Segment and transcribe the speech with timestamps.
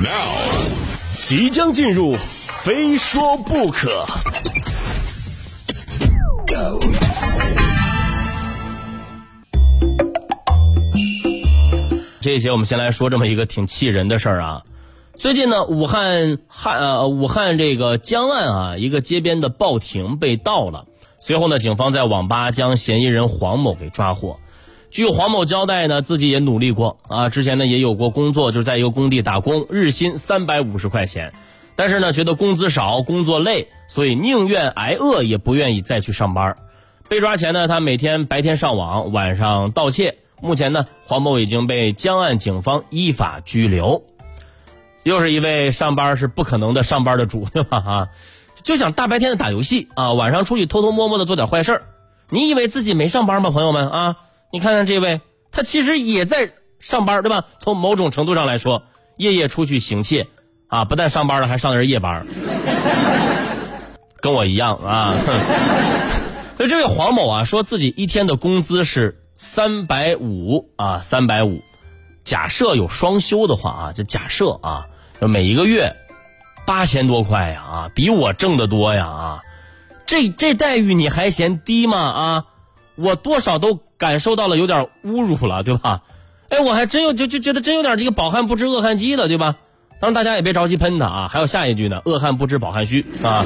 [0.00, 0.30] Now，
[1.24, 2.16] 即将进入，
[2.62, 4.06] 非说不可。
[12.20, 14.62] 这一节我们先来说这么一个挺气人的事儿啊。
[15.16, 20.86] 最近呢，武汉汉呃武汉这个江岸啊，一个街边的报亭被盗了。
[21.20, 24.38] 随后呢，警方在网吧将嫌疑人黄某给抓获。
[24.90, 31.32] 据黄某交代呢，自己也努力过啊，之前呢也有过工作，就是在一个工地打工，日薪三百五十块钱。
[31.76, 36.56] 但是呢，觉得工资少，工作累，所以宁愿挨饿也不愿意再去上班。
[37.08, 40.16] 被抓前呢，他每天白天上网，晚上盗窃。
[40.40, 44.02] 目前呢，黄某已经被江岸警方依法拘留。
[45.04, 47.76] 又是一位上班是不可能的上班的主， 对吧？
[47.78, 48.08] 啊，
[48.62, 51.82] 就想大白天的打游戏啊，晚上出去偷偷摸摸的做点坏事。
[52.30, 54.16] 你以为自己没上班吗，朋友们啊？
[54.50, 55.20] 你看看这位，
[55.50, 57.44] 他其实也在上班，对吧？
[57.60, 58.82] 从某种程度上来说，
[59.16, 60.28] 夜夜出去行窃
[60.68, 62.26] 啊，不但上班了，还上的是夜班，
[64.20, 65.14] 跟我一样啊。
[66.56, 69.22] 所以这位黄某啊，说自己一天的工资是。
[69.40, 71.62] 三百五啊，三百五。
[72.22, 74.88] 假设有双休的话啊，就假设啊，
[75.20, 75.94] 就每一个月
[76.66, 79.42] 八千多块呀啊，比我挣的多呀啊。
[80.04, 82.44] 这这待遇你还嫌低吗啊？
[82.96, 86.00] 我多少都感受到了有点侮辱了，对吧？
[86.48, 89.56] 哎，我还真有就就觉得真有点这个饱汉不知饿汉饥了，对吧？
[90.00, 93.44] 当然大家也别着急喷他啊，还有下一句呢，饿汉不知饱汉虚啊。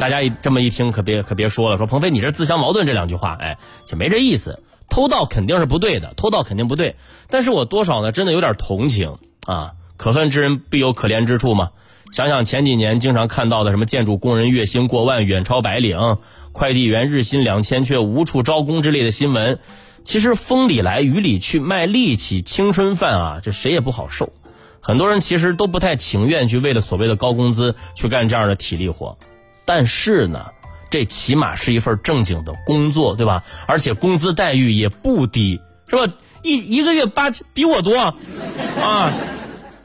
[0.00, 4.58] 大家一这么一听，可别可别说了，说鹏飞你这自相矛盾这两句话，哎，就没这意思。
[4.88, 6.96] 偷盗肯定是不对的，偷盗肯定不对，
[7.28, 9.72] 但是我多少呢，真的有点同情啊！
[9.96, 11.70] 可恨之人必有可怜之处嘛。
[12.12, 16.18] 想想前几年经常看到的什么建筑工人月薪过万远超白领，
[16.52, 19.58] 快递员日薪两千却无处招工之类的新闻，
[20.02, 24.32] 其实风里来雨里去卖力气青春饭啊，这谁也不好受。
[24.80, 29.18] 很多人其实都不太情愿去为了所谓的高工资去干这样的体力活，
[29.64, 30.46] 但是呢。
[30.92, 33.44] 这起码是一份正经的工作，对吧？
[33.68, 36.12] 而且工资待遇也不低，是吧？
[36.42, 39.14] 一一个月八千，比我多啊！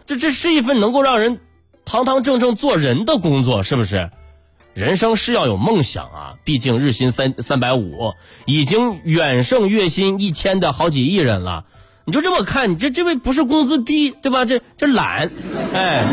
[0.07, 1.38] 这这是一份能够让人
[1.85, 4.09] 堂堂正正做人的工作，是不是？
[4.73, 6.35] 人生是要有梦想啊！
[6.44, 8.13] 毕竟日薪三三百五，
[8.46, 11.63] 已经远胜月薪一千的好几亿人了。
[12.03, 14.44] 你就这么看，你这这位不是工资低，对吧？
[14.44, 15.31] 这这懒，
[15.73, 16.03] 哎，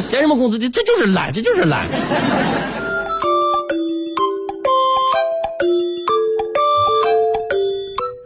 [0.00, 0.68] 嫌什么工资低？
[0.68, 1.88] 这就是懒，这就是懒。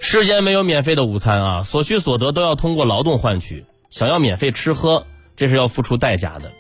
[0.01, 3.65] 世间没有免费的午餐啊，所需所得都要通过劳动换取。
[3.89, 6.53] 想要免费吃喝，这是要付出代价的。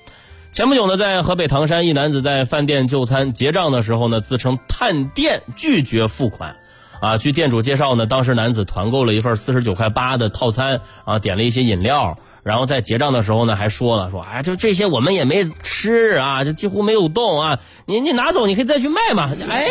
[0.58, 6.56] 前不久呢，在河北唐山，一男子在饭店就餐结账的时候呢，自称探店，拒绝付款。
[7.00, 19.30] 啊，据店主介绍呢，当时男子团购了一份四十九块八的套餐，啊，点了一些饮料，然后在结账的时候呢，还说了说，哎，就这些我们也没吃啊，就几乎没有动啊，你你拿走，你可以再去卖嘛。
[19.48, 19.64] 哎，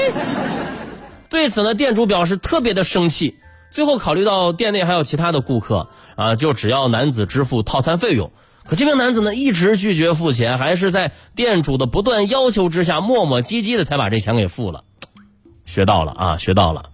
[1.28, 3.36] 对此呢，店主表示特别的生气。
[3.69, 8.31] 最后考虑到店内还有其他的顾客啊，就只要男子支付套餐费用。
[8.68, 14.84] 可这名男子呢一直拒绝付钱，还是在店主的不断要求之下，磨磨唧唧的才把这钱给付了。
[15.66, 16.86] 学到了啊，学到了！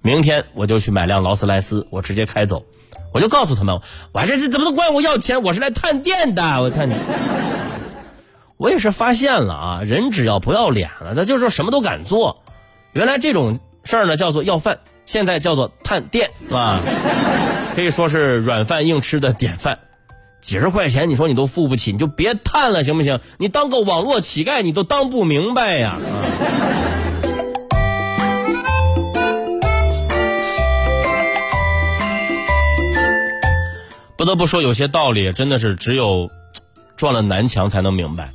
[0.00, 2.64] 明天我就去买辆劳斯莱斯，我直接开走。
[3.12, 3.80] 我就告诉他们，
[4.12, 5.42] 我这是怎么能管我要钱？
[5.42, 6.62] 我是来探店的。
[6.62, 6.94] 我看你，
[8.58, 12.42] 我也是发现了啊，人只要不要脸了，他就说什么都敢做。
[12.92, 14.80] 原来这种事儿呢，叫做要饭。
[15.04, 16.80] 现在叫做探店啊，
[17.74, 19.78] 可以说是软饭硬吃的典范。
[20.42, 23.20] 几十块钱，你说你都付不起，你就别探了，行不行？
[23.38, 25.98] 你当个网络乞丐，你都当不明白呀！
[34.16, 36.28] 不得不说，有些道理真的是只有
[36.96, 38.30] 撞了南墙才能明白。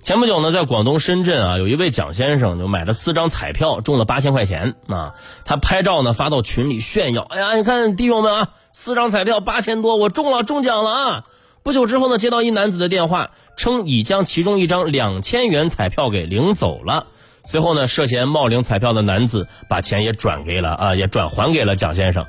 [0.00, 5.16] 前不久呢，在广东深圳啊，有一位蒋先生就买了四张彩票，中了八千块钱啊。
[5.44, 11.24] 他拍照呢发到群里炫耀，哎呀，你看弟兄们啊，四张彩票八千多，我中了，中奖了啊！
[11.68, 17.08] 不久之后呢，接到一男子的电话，称已将其中一张两千元彩票给领走了。
[17.44, 22.24] 随后呢，涉嫌冒领彩票的男子把钱也转给了啊，也转还给了蒋先生。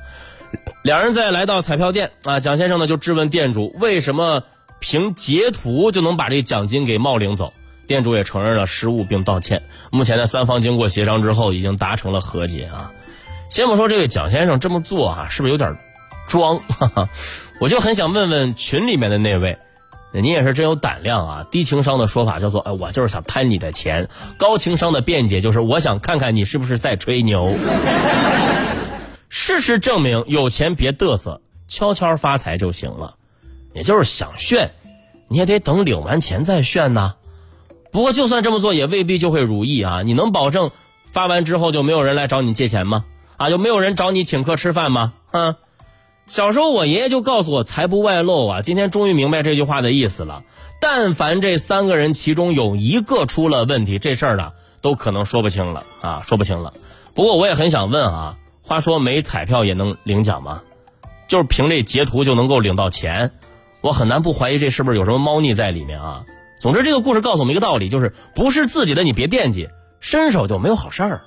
[0.82, 4.42] 两人再来到彩票店啊，蒋先生呢就质问店主，为什么
[4.78, 7.54] 凭截图就能把这奖金给冒领走？
[7.86, 9.62] 店主也承认了失误并道歉。
[9.90, 12.92] 目前呢，三方经过协商之后，已经达成了和解啊。
[13.48, 15.78] 先不说这位蒋先生这么做啊，是不是有点
[16.28, 16.58] 装？
[16.58, 17.08] 哈 哈
[17.60, 19.58] 我就很想问问群里面的那位，
[20.12, 21.46] 你也是真有胆量啊！
[21.50, 24.08] 低情商的说法叫做“哎，我就是想贪你的钱”，
[24.38, 27.54] 高情商的辩解就是我想看看你是不是在吹牛。
[29.28, 33.16] 事实证明，有钱别嘚瑟，悄悄发财就行了。
[33.74, 34.72] 也就是想炫。
[35.28, 37.14] 你也得等领完钱再炫呐。
[37.92, 40.00] 不过就算这么做，也未必就会如意啊。
[40.02, 40.70] 你能保证
[41.12, 43.04] 发完之后就没有人来找你借钱吗？
[43.36, 45.12] 啊，就没有人找你请客吃饭吗？
[45.30, 45.56] 啊。
[46.30, 50.44] 小时候我爷爷就告诉我“财不外露”啊，今天终于明白这句话的意思了。
[50.80, 56.72] 但凡这三个人其中有一个出了问题，这事儿呢都可能说不清了啊，说不清了。
[57.14, 60.62] 不过我也很想问啊，话说没彩票也能领奖吗？
[61.26, 63.32] 就是凭这截图就能够领到钱？
[63.80, 66.24] 我很难不怀疑这是不是有什么猫腻在里面啊。
[66.60, 69.68] 总之，这个故事告诉我们一个道理，就是不是自己的你别惦记，
[69.98, 71.22] 伸手就没有好事儿。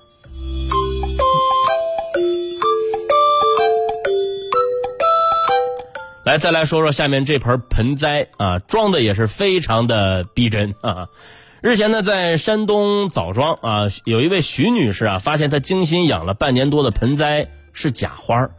[6.23, 11.09] 来，再来说说下面这盆盆栽啊，装的也是非常的逼真啊。
[11.61, 18.49] 日前呢，在山东枣庄啊，有一位徐女士啊，发现她精心养了半年多的盆栽是假花，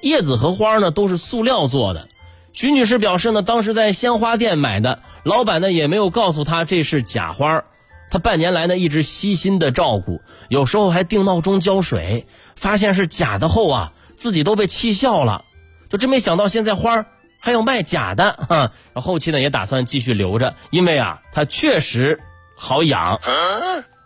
[0.00, 2.08] 叶子和花呢都是塑料做的。
[2.52, 7.62] 徐女士表示呢，当时在鲜花店买的，老板呢也没有告诉她这是假花。
[8.10, 12.26] 她半年来呢一直悉心的照顾，有时候还定闹钟浇水。
[12.56, 15.44] 发现是假的后啊，自己都被气笑了。
[15.92, 17.04] 就真没想到现在花
[17.38, 22.18] 还有卖假的哈，后期呢也打算继续留着，因为啊它确实
[22.56, 23.20] 好养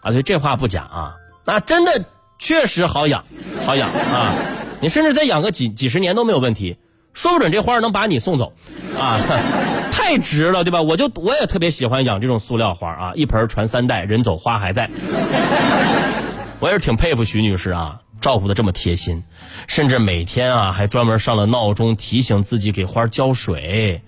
[0.02, 2.04] 啊，对这话不假啊，那真的
[2.40, 3.24] 确实好养，
[3.64, 4.34] 好养啊，
[4.80, 6.76] 你甚至再养个几几十年都没有问题，
[7.12, 8.52] 说不准这花能把你送走
[8.98, 9.20] 啊，
[9.92, 10.82] 太值了对吧？
[10.82, 14.90] 我就我也特别喜欢养这种塑料花啊，一盆传三代，人走花还在，
[16.58, 18.00] 我也是挺佩服徐女士啊。
[18.20, 19.22] 照顾的这么贴心，
[19.66, 24.02] 甚至每天啊还专门上了闹钟提醒自己给花浇水。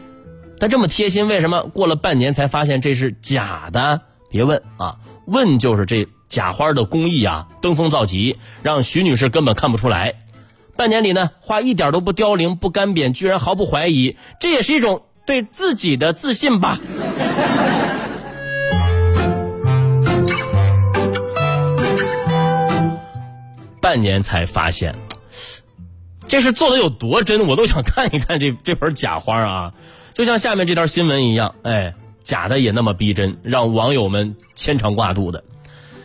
[0.59, 4.01] 但这么贴心，为什么过了半年才发现这是假的？
[4.31, 4.97] 别问啊，
[5.27, 10.15] 问就是这假花的工艺啊登峰造极，让徐女士根本看不出来。
[10.77, 16.79] 半年里呢，花一点都不凋零不干瘪，居然毫不怀疑，这也是一种对自己的自信吧。
[23.89, 24.95] 半年才发现，
[26.27, 29.73] 这是做的有多真，我都想看一看这 这盆假花啊！
[30.13, 35.43] 就像下面这条新闻一样，哎，假的也那么逼真，让网友们牵肠挂肚的。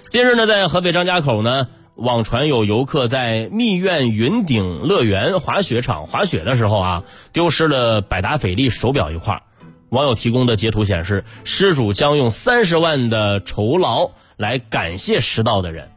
[0.08, 7.04] 近日呢，在河北张家口呢，网传有游客在密苑云顶乐园滑雪场滑雪的时候啊，
[7.34, 9.44] 丢失了百达翡丽手表一块。
[9.90, 15.90] 网友提供的截图显示，失主将用三十万的酬劳来感谢拾到的人。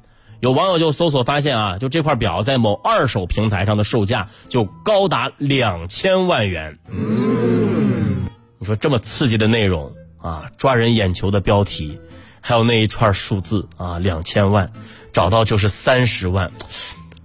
[0.47, 6.79] 有网友就搜索发现啊，就这块表在某二手平台上的售价就高达两千万元。
[6.89, 8.29] 嗯，
[8.61, 11.99] 你说这么刺激的内容啊，抓人眼球的标题，
[12.41, 14.71] 还有那一串数字啊，两千万，
[15.11, 16.53] 找到就是三十万，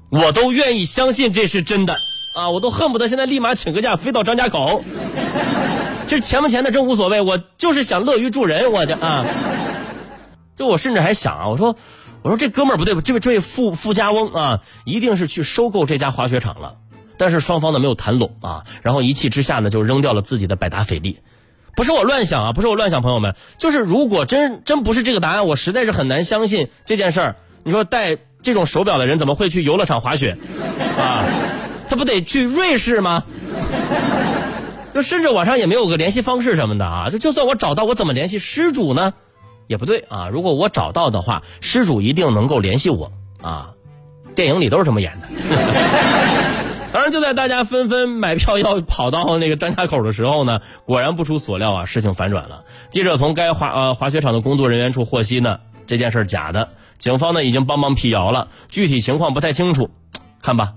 [0.09, 1.95] 我都愿意相信这是真的
[2.33, 2.49] 啊！
[2.49, 4.83] 我都恨不得现在立马请个假飞到张家口。
[6.05, 9.23] 其实钱不钱的真无所谓，我就是想乐于助人，我的啊！
[10.55, 11.75] 就我甚至还想啊，我说。
[12.23, 12.93] 我说这哥们儿不对？
[13.01, 16.75] 这位这位富富家翁啊，一定是去收购这家滑雪场了，
[17.17, 21.19] 但是双方呢没有谈拢啊，然后一气之下呢就扔掉了自己的百达翡丽。
[21.75, 27.35] 不是我乱想啊，不是我乱想，朋友们，就是如果真真不是这个答案，我实在是很难相信这件事儿。
[27.63, 30.37] 你说戴这种手表的人怎么会去游乐场滑雪
[30.97, 31.25] 啊？
[31.87, 33.23] 他不得去瑞士吗？
[34.91, 37.09] 就甚至网上也没有个联系方式什么的啊！
[37.09, 39.13] 就就算我找到，我怎么联系失主呢？
[39.71, 40.27] 也不对啊！
[40.27, 43.09] 如果我找到的话，失主一定能够联系我
[43.41, 43.71] 啊！
[44.35, 45.29] 电影里都是这么演的。
[46.91, 52.65] 当然，就在大家纷纷买票要跑到那个张家口的时候呢，果然不出所料啊，事情反转了。
[52.89, 59.89] 记者从该滑呃滑雪场的工作人员处获悉呢，这件事假的，警方呢已经帮忙辟谣了，具体情况不太清楚。
[60.41, 60.73] 看吧，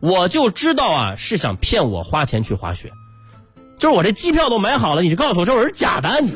[0.00, 2.90] 我就知道啊，是想骗我花钱去滑雪，
[3.76, 6.32] 就是我这机票都买好了，你就告诉我这我是假的，你。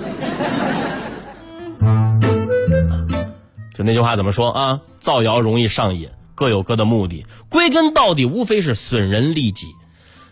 [3.82, 4.80] 那句话怎么说啊？
[4.98, 9.68] 造谣容易上瘾，各有各的目的，归根到底无非是损人利己。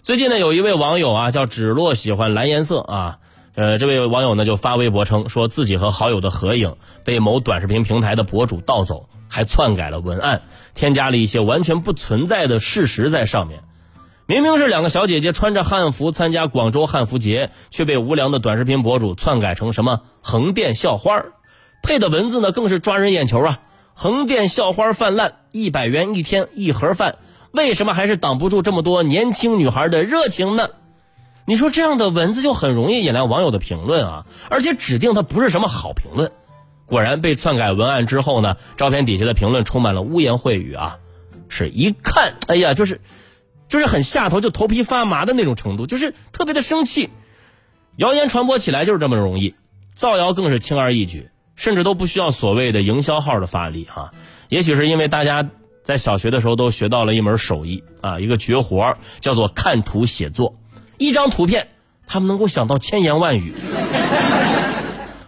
[0.02, 3.18] 最近呢，有一位网友啊，叫芷洛，喜欢蓝颜色啊。
[3.54, 10.42] 呃，这位网友呢就发微博称，说自己和好友的合影被某短视频平台的博主盗走，还篡改了文案，
[10.74, 13.62] 添加了一些完全不存在的事实在上面。
[14.26, 21.32] 明明是两个小姐姐穿着汉服参加广州汉服节，却被无良的短视频博主篡改成什么横店校花儿。
[21.82, 23.60] 配的文字呢，更是抓人眼球啊！
[23.94, 27.16] 横店校花泛滥，一百元一天一盒饭，
[27.50, 30.68] 为什么还是挡不住这么多年轻女孩的热情呢？
[31.46, 36.30] 你说这样的文字就很容易引来网友的评论啊，而且指定它不是什么好评论。
[36.86, 40.98] 果然被篡改文案之后呢，照片底下的评论充满了污言秽语啊，
[41.48, 43.00] 是一看，哎呀，就是，
[43.68, 47.10] 就是很下头，就头皮发麻的那种程度，就是特别的生气。
[47.96, 49.54] 谣言传播起来就是这么容易。
[49.92, 54.12] 造谣更是轻而易举，甚至都不需要所谓的营销号的发力哈。
[54.48, 55.46] 也许是因为大家
[55.82, 60.56] 在小学的时候都学到了一门手艺啊，一个绝活叫做看图写作，
[60.96, 61.68] 一张图片
[62.06, 63.52] 他们能够想到千言万语。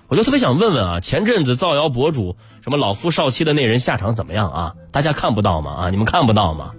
[0.09, 4.75] 我就特别想问问啊，前阵子造谣博主什么老夫少妻的那人下场怎么样啊？
[4.91, 5.71] 大家看不到吗？
[5.73, 6.73] 啊，你们看不到吗？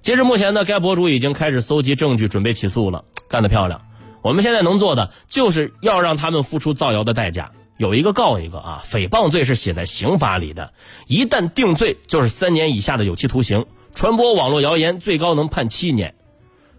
[0.00, 3.82] 截至目前呢，该博主已经开始搜集证据，准备起诉了，干得漂亮。
[4.22, 8.82] 我们现在能做的就是要让他们付出造谣的代价，有一个告一个啊！
[8.84, 10.74] 诽谤罪是写在刑法里的，
[11.06, 16.14] 一旦定罪就是三年以下的有期徒刑，传播网络谣言最高能判七年。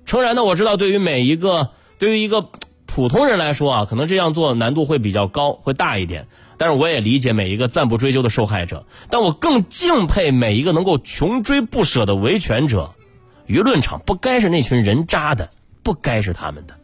[0.06, 2.50] 诚然呢，我知道对于每一个对于一个。
[2.92, 6.28] 普通人来说啊，可能这样做难度会比较高，会大一点。
[6.58, 12.96] 但是我也理解每一个暂不追究的受害者，但我更敬佩每一个能够穷追不舍的维权者。
[13.48, 15.52] 舆论场不该是那群人渣的，
[15.84, 16.79] 不该是他们的。